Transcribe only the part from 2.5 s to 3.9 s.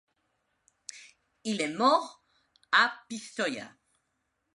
à Pistoia.